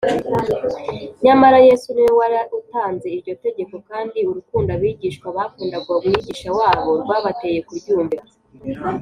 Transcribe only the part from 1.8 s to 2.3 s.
niwe